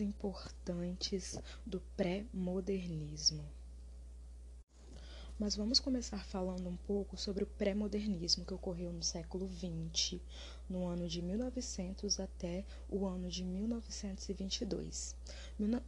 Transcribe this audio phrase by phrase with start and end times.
[0.00, 3.44] importantes do pré-modernismo.
[5.38, 10.18] Mas vamos começar falando um pouco sobre o pré-modernismo que ocorreu no século XX,
[10.68, 15.14] no ano de 1900 até o ano de 1922.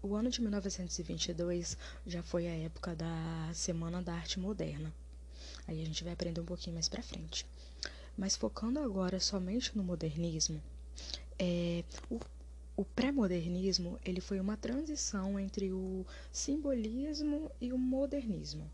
[0.03, 4.93] O ano de 1922 já foi a época da Semana da Arte Moderna.
[5.67, 7.47] Aí a gente vai aprender um pouquinho mais para frente.
[8.19, 10.63] Mas focando agora somente no modernismo,
[11.39, 12.21] é, o
[12.79, 18.71] o pré-modernismo ele foi uma transição entre o simbolismo e o modernismo.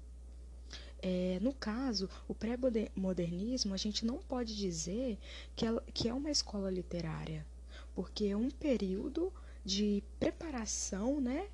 [1.01, 5.19] É, no caso, o pré-modernismo, a gente não pode dizer
[5.57, 7.47] que é, que é uma escola literária,
[7.95, 9.33] porque é um período
[9.65, 11.49] de preparação né,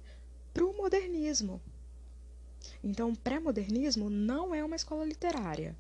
[0.53, 1.61] para o modernismo.
[2.83, 5.77] Então, o pré-modernismo não é uma escola literária,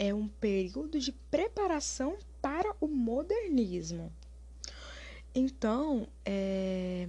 [0.00, 4.12] é um período de preparação para o modernismo.
[5.38, 7.06] Então, é,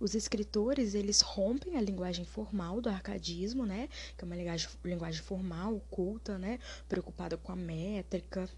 [0.00, 3.88] os escritores eles rompem a linguagem formal do arcadismo, né,
[4.18, 8.50] que é uma linguagem, linguagem formal, culta, né, preocupada com a métrica,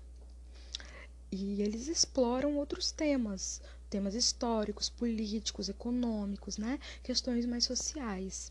[1.30, 8.50] e eles exploram outros temas, temas históricos, políticos, econômicos, né, questões mais sociais.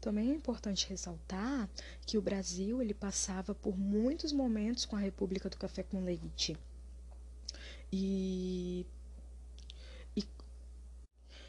[0.00, 1.68] Também é importante ressaltar
[2.06, 6.56] que o Brasil ele passava por muitos momentos com a República do Café com Leite
[7.92, 8.86] e,
[10.16, 10.26] e,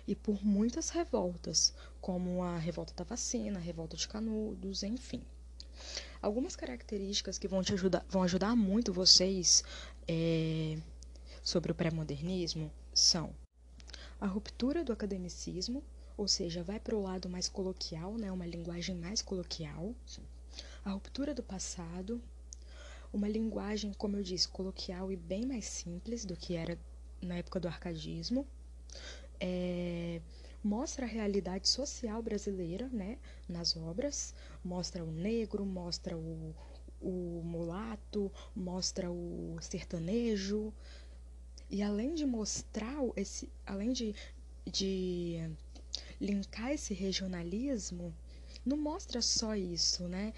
[0.07, 5.23] e por muitas revoltas, como a revolta da vacina, a revolta de Canudos, enfim.
[6.21, 9.63] Algumas características que vão te ajudar, vão ajudar muito vocês
[10.07, 10.77] é,
[11.41, 13.33] sobre o pré-modernismo são
[14.21, 15.83] a ruptura do academicismo,
[16.15, 19.93] ou seja, vai para o lado mais coloquial, né, uma linguagem mais coloquial,
[20.85, 22.21] a ruptura do passado,
[23.13, 26.77] uma linguagem, como eu disse, coloquial e bem mais simples do que era
[27.21, 28.45] na época do arcadismo.
[29.39, 30.19] É,
[30.63, 36.55] mostra a realidade social brasileira né, nas obras, mostra o negro, mostra o,
[36.99, 40.73] o mulato, mostra o sertanejo.
[41.69, 44.15] E além de mostrar esse, além de,
[44.65, 45.37] de
[46.19, 48.13] linkar esse regionalismo,
[48.65, 50.33] não mostra só isso, né?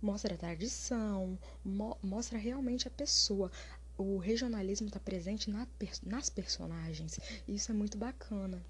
[0.00, 3.50] Mostra a tradição, mo mostra realmente a pessoa.
[3.96, 5.66] O regionalismo está presente na,
[6.04, 7.18] nas personagens.
[7.46, 8.62] Isso é muito bacana.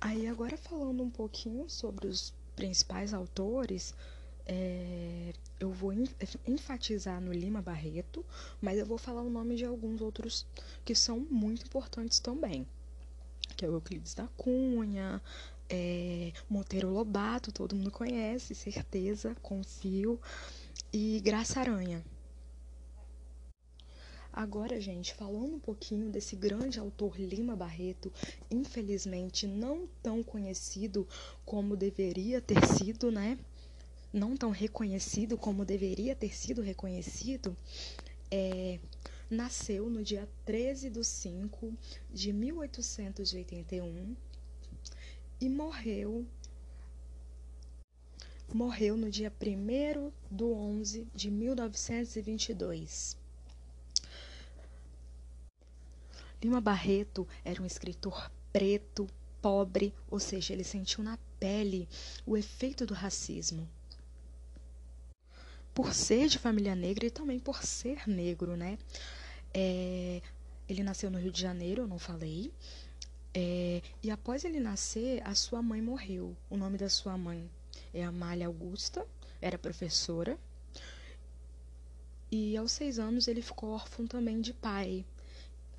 [0.00, 3.94] Aí agora falando um pouquinho sobre os principais autores,
[4.46, 5.92] é, eu vou
[6.46, 8.24] enfatizar no Lima Barreto,
[8.60, 10.46] mas eu vou falar o nome de alguns outros
[10.84, 12.66] que são muito importantes também,
[13.56, 15.22] que é o Euclides da Cunha,
[15.72, 20.20] é, Monteiro Lobato, todo mundo conhece, certeza, confio,
[20.92, 22.04] e Graça Aranha.
[24.30, 28.12] Agora, gente, falando um pouquinho desse grande autor Lima Barreto,
[28.50, 31.08] infelizmente não tão conhecido
[31.44, 33.38] como deveria ter sido, né?
[34.12, 37.56] Não tão reconhecido como deveria ter sido reconhecido,
[38.30, 38.78] é,
[39.30, 41.72] nasceu no dia 13 de 5
[42.10, 44.14] de 1881
[45.42, 46.24] e morreu
[48.54, 53.16] morreu no dia 1 do 11 de 1922.
[56.40, 59.08] Lima Barreto era um escritor preto,
[59.40, 61.88] pobre, ou seja, ele sentiu na pele
[62.24, 63.68] o efeito do racismo.
[65.74, 68.78] Por ser de família negra e também por ser negro, né?
[69.52, 70.20] É,
[70.68, 72.52] ele nasceu no Rio de Janeiro, eu não falei,
[73.34, 76.36] é, e após ele nascer, a sua mãe morreu.
[76.50, 77.50] O nome da sua mãe
[77.94, 79.06] é Amália Augusta,
[79.40, 80.38] era professora.
[82.30, 85.04] E aos seis anos ele ficou órfão também de pai.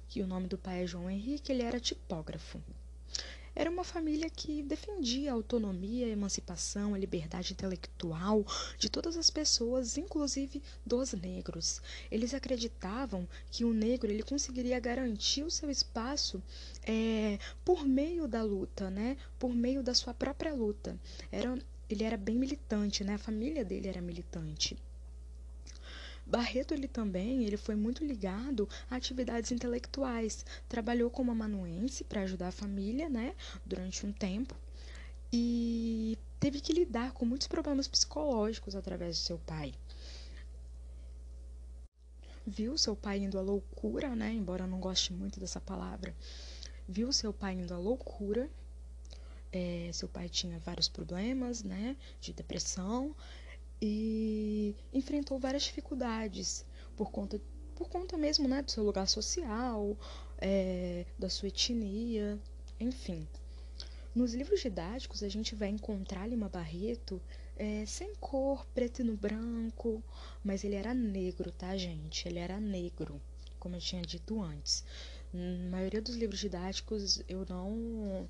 [0.08, 2.62] Que o nome do pai é João Henrique, ele era tipógrafo.
[3.56, 8.46] Era uma família que defendia a autonomia, a emancipação, a liberdade intelectual
[8.80, 11.82] de todas as pessoas, inclusive dos negros.
[12.10, 16.42] Eles acreditavam que o negro ele conseguiria garantir o seu espaço
[16.84, 19.18] é, por meio da luta, né?
[19.38, 21.00] Por meio da sua própria luta.
[21.32, 21.58] Era,
[21.90, 23.16] ele era bem militante, né?
[23.16, 24.78] A família dele era militante.
[26.34, 30.44] Barreto ele também ele foi muito ligado a atividades intelectuais.
[30.68, 34.56] Trabalhou como amanuense para ajudar a família, né, durante um tempo.
[35.32, 39.76] E teve que lidar com muitos problemas psicológicos através de seu pai.
[42.48, 46.16] Viu seu pai indo à loucura, né, embora eu não goste muito dessa palavra.
[46.90, 48.50] Viu seu pai indo à loucura.
[49.52, 53.16] É, seu pai tinha vários problemas, né, de depressão
[53.86, 56.66] e enfrentou várias dificuldades
[56.96, 57.40] por conta
[57.76, 59.98] por conta mesmo né, do seu lugar social,
[60.38, 62.40] é, da sua etnia,
[62.80, 63.28] enfim.
[64.16, 67.20] Nos livros didáticos a gente vai encontrar Lima Barreto
[67.58, 70.02] é, sem cor, preto e no branco,
[70.44, 72.28] mas ele era negro, tá, gente?
[72.28, 73.20] Ele era negro,
[73.60, 74.86] como eu tinha dito antes.
[75.34, 78.30] Na maioria dos livros didáticos eu não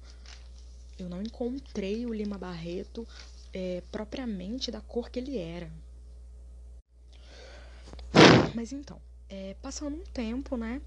[0.97, 3.05] eu não encontrei o Lima Barreto
[3.53, 5.71] é, propriamente da cor que ele era.
[8.55, 10.81] Mas então, é, passando um tempo, né?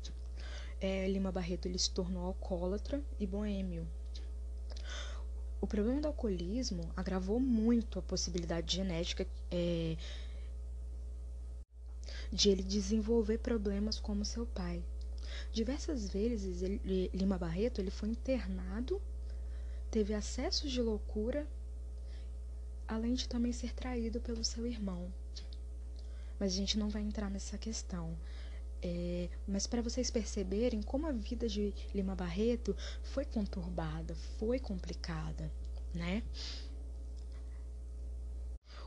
[0.80, 3.86] É, Lima Barreto ele se tornou alcoólatra e boêmio.
[5.60, 9.96] O problema do alcoolismo agravou muito a possibilidade genética é,
[12.30, 14.84] de ele desenvolver problemas como seu pai.
[15.52, 19.00] Diversas vezes ele, Lima Barreto ele foi internado,
[19.90, 21.46] teve acessos de loucura,
[22.86, 25.12] além de também ser traído pelo seu irmão.
[26.38, 28.16] Mas a gente não vai entrar nessa questão.
[28.82, 35.50] É, mas para vocês perceberem como a vida de Lima Barreto foi conturbada, foi complicada,
[35.94, 36.22] né?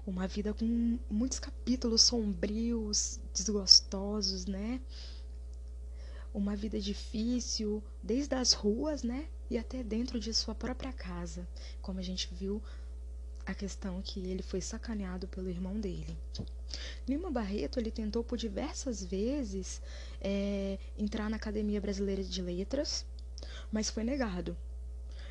[0.06, 4.80] Uma vida com muitos capítulos sombrios, desgostosos, né?
[6.34, 9.28] Uma vida difícil, desde as ruas, né?
[9.50, 11.48] E até dentro de sua própria casa,
[11.81, 12.62] como a gente viu
[13.45, 16.18] a questão que ele foi sacaneado pelo irmão dele.
[17.07, 19.81] Lima Barreto ele tentou por diversas vezes
[20.21, 23.06] é, entrar na Academia Brasileira de Letras,
[23.71, 24.56] mas foi negado.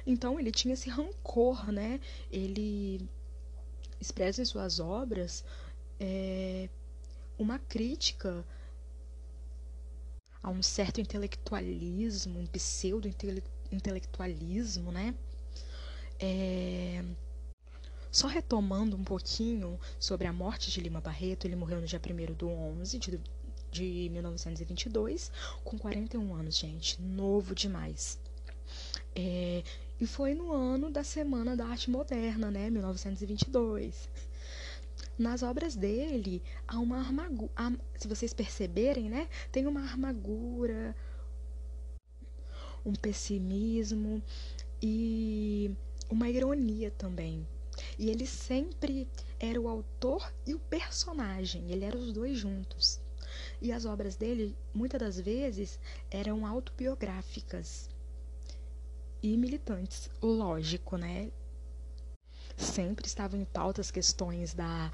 [0.06, 2.00] Então ele tinha esse rancor, né?
[2.30, 3.06] Ele
[4.00, 5.44] expressa em suas obras
[6.00, 6.68] é,
[7.38, 8.44] uma crítica
[10.42, 15.14] a um certo intelectualismo, um pseudo-intelectualismo, né?
[16.18, 17.04] É,
[18.10, 22.34] só retomando um pouquinho sobre a morte de Lima Barreto, ele morreu no dia 1
[22.34, 23.20] do 11 de,
[23.70, 25.30] de 1922,
[25.64, 27.00] com 41 anos, gente.
[27.00, 28.18] Novo demais.
[29.14, 29.62] É,
[30.00, 32.70] e foi no ano da Semana da Arte Moderna, né?
[32.70, 34.08] 1922.
[35.18, 37.50] Nas obras dele, há uma armadura.
[37.96, 39.28] Se vocês perceberem, né?
[39.50, 40.94] Tem uma armadura,
[42.86, 44.22] um pessimismo
[44.80, 45.74] e
[46.08, 47.46] uma ironia também.
[47.98, 49.08] E ele sempre
[49.40, 53.00] era o autor e o personagem, ele era os dois juntos.
[53.60, 55.80] E as obras dele, muitas das vezes,
[56.10, 57.90] eram autobiográficas
[59.22, 60.08] e militantes.
[60.22, 61.30] Lógico, né?
[62.56, 64.92] Sempre estavam em pauta as questões da.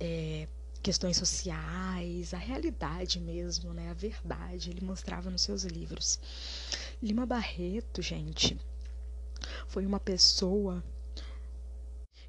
[0.00, 0.48] É,
[0.82, 3.90] questões sociais, a realidade mesmo, né?
[3.90, 6.18] A verdade, ele mostrava nos seus livros.
[7.00, 8.58] Lima Barreto, gente,
[9.68, 10.82] foi uma pessoa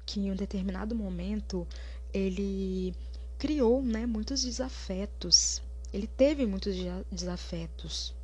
[0.06, 1.66] que em um determinado momento
[2.12, 2.94] ele
[3.38, 5.62] criou né, muitos desafetos.
[5.92, 6.74] Ele teve muitos
[7.10, 8.14] desafetos.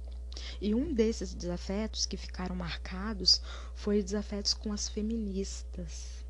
[0.60, 3.40] E um desses desafetos que ficaram marcados
[3.74, 6.24] foi desafetos com as feministas.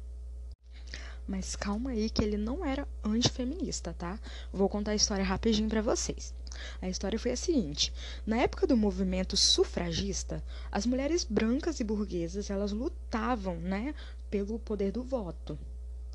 [1.28, 4.18] Mas calma aí que ele não era antifeminista, tá?
[4.52, 6.34] Vou contar a história rapidinho para vocês.
[6.82, 7.92] A história foi a seguinte:
[8.26, 10.42] na época do movimento sufragista,
[10.72, 13.94] as mulheres brancas e burguesas elas lutavam, né,
[14.30, 15.58] pelo poder do voto.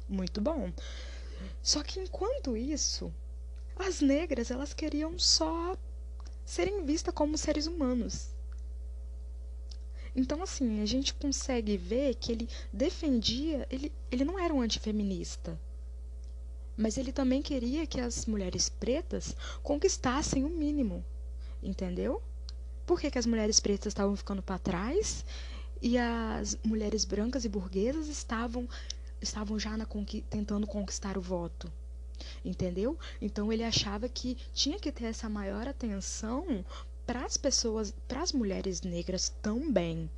[0.07, 0.71] Muito bom.
[1.62, 3.13] Só que enquanto isso,
[3.75, 5.77] as negras elas queriam só
[6.45, 8.29] serem vistas como seres humanos.
[10.15, 15.60] Então, assim, a gente consegue ver que ele defendia, ele, ele não era um antifeminista.
[16.77, 21.03] Mas ele também queria que as mulheres pretas conquistassem o mínimo.
[21.62, 22.22] Entendeu?
[22.86, 25.25] Por que, que as mulheres pretas estavam ficando para trás
[25.86, 28.68] e as mulheres brancas e burguesas estavam
[29.22, 31.72] estavam já conqui tentando conquistar o voto.
[32.44, 32.98] Entendeu?
[33.22, 36.65] Então ele achava que tinha que ter essa maior atenção
[37.06, 40.10] para as pessoas, para as mulheres negras também,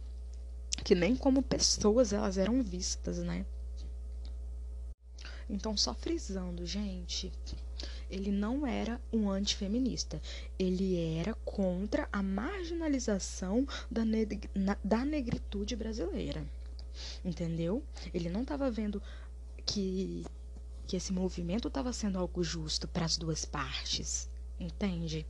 [0.86, 3.46] que nem como pessoas elas eram vistas, né?
[5.50, 7.30] Então só frisando, gente,
[8.10, 10.22] ele não era um antifeminista.
[10.58, 14.50] Ele era contra a marginalização da, neg
[14.84, 16.46] da negritude brasileira.
[17.24, 17.84] Entendeu?
[18.14, 19.02] Ele não estava vendo
[19.66, 20.26] que,
[20.88, 24.30] que esse movimento estava sendo algo justo para as duas partes.
[24.60, 25.26] Entende?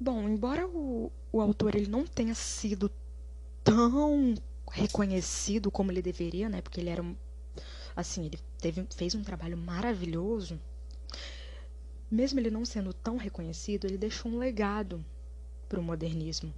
[0.00, 2.90] Bom, embora o, o autor ele não tenha sido
[3.62, 4.34] tão
[4.68, 6.60] reconhecido como ele deveria, né?
[6.60, 7.14] Porque ele era um
[7.94, 10.58] assim, ele teve, fez um trabalho maravilhoso.
[12.10, 15.04] Mesmo ele não sendo tão reconhecido, ele deixou um legado
[15.68, 16.54] para o modernismo.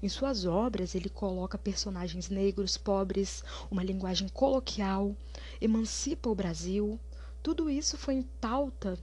[0.00, 5.16] Em suas obras, ele coloca personagens negros, pobres, uma linguagem coloquial,
[5.60, 7.00] emancipa o Brasil.
[7.42, 8.98] Tudo isso foi em pauta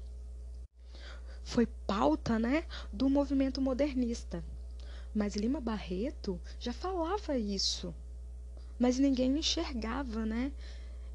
[1.44, 4.44] foi pauta, né, do movimento modernista.
[5.14, 7.94] Mas Lima Barreto já falava isso,
[8.80, 10.52] mas ninguém enxergava, né?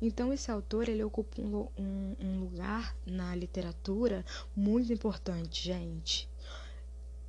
[0.00, 4.24] Então esse autor ele ocupa um, um, um lugar na literatura
[4.54, 6.28] muito importante, gente.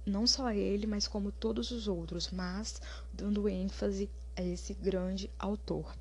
[0.06, 2.82] Não só ele, mas como todos os outros, mas
[3.14, 5.96] dando ênfase a esse grande autor.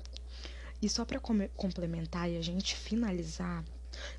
[0.81, 3.65] E só para complementar e a gente finalizar,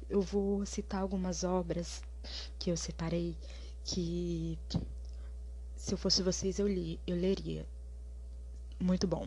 [0.08, 2.02] eu vou citar algumas obras
[2.58, 3.36] que eu separei
[3.84, 4.58] que
[5.76, 7.64] se eu fosse vocês eu li, eu leria.
[8.80, 9.26] Muito bom.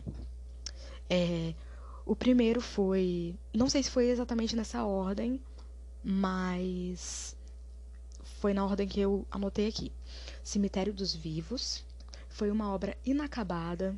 [1.08, 1.54] É,
[2.04, 5.40] o primeiro foi, não sei se foi exatamente nessa ordem,
[6.02, 7.36] mas
[8.40, 9.92] foi na ordem que eu anotei aqui.
[10.42, 11.84] Cemitério dos Vivos
[12.28, 13.96] foi uma obra inacabada.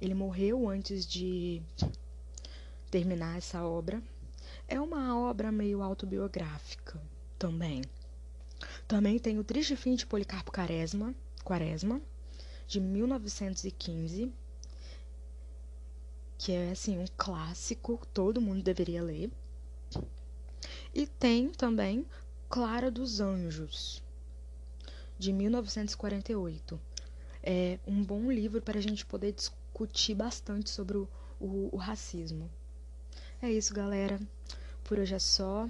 [0.00, 1.60] Ele morreu antes de
[2.90, 4.00] terminar essa obra.
[4.68, 7.00] É uma obra meio autobiográfica
[7.38, 7.82] também.
[8.86, 12.00] Também tem o Triste Fim de Policarpo Quaresma, Quaresma
[12.66, 14.32] de 1915,
[16.44, 19.30] que é assim um clássico, todo mundo deveria ler.
[20.94, 22.04] E tem também
[22.50, 24.02] Clara dos Anjos,
[25.18, 26.78] de 1948.
[27.42, 31.08] É um bom livro para a gente poder discutir bastante sobre o,
[31.40, 32.50] o, o racismo.
[33.40, 34.20] É isso, galera.
[34.84, 35.66] Por hoje é só.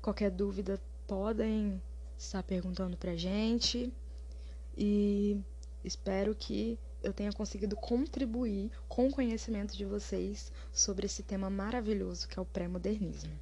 [0.00, 1.78] Qualquer dúvida podem
[2.16, 3.92] estar perguntando pra gente.
[4.74, 5.38] E
[5.84, 12.28] espero que eu tenha conseguido contribuir com o conhecimento de vocês sobre esse tema maravilhoso
[12.28, 13.32] que é o pré-modernismo.